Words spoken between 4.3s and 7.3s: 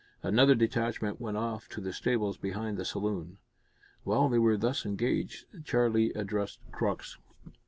were thus engaged, Charlie addressed Crux.